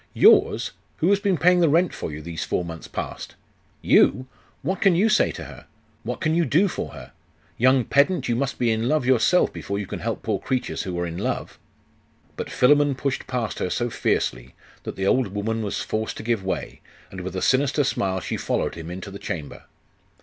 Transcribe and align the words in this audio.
'Yours? 0.15 0.71
Who 0.97 1.11
has 1.11 1.19
been 1.19 1.37
paying 1.37 1.59
the 1.59 1.69
rent 1.69 1.93
for 1.93 2.11
you, 2.11 2.23
these 2.23 2.43
four 2.43 2.65
months 2.65 2.87
past? 2.87 3.35
You! 3.83 4.25
What 4.63 4.81
can 4.81 4.95
you 4.95 5.09
say 5.09 5.31
to 5.33 5.43
her? 5.43 5.67
What 6.01 6.21
can 6.21 6.33
you 6.33 6.43
do 6.43 6.67
for 6.67 6.93
her? 6.93 7.11
Young 7.59 7.85
pedant, 7.85 8.27
you 8.27 8.35
must 8.35 8.57
be 8.57 8.71
in 8.71 8.89
love 8.89 9.05
yourself 9.05 9.53
before 9.53 9.77
you 9.77 9.85
can 9.85 9.99
help 9.99 10.23
poor 10.23 10.39
creatures 10.39 10.81
who 10.81 10.97
are 10.99 11.05
in 11.05 11.19
love!' 11.19 11.59
But 12.35 12.49
Philammon 12.49 12.95
pushed 12.95 13.27
past 13.27 13.59
her 13.59 13.69
so 13.69 13.91
fiercely, 13.91 14.55
that 14.85 14.95
the 14.95 15.05
old 15.05 15.27
woman 15.27 15.61
was 15.61 15.81
forced 15.81 16.17
to 16.17 16.23
give 16.23 16.43
way, 16.43 16.81
and 17.11 17.21
with 17.21 17.35
a 17.35 17.41
sinister 17.43 17.83
smile 17.83 18.21
she 18.21 18.37
followed 18.37 18.73
him 18.73 18.89
into 18.89 19.11
the 19.11 19.19
chamber. 19.19 19.65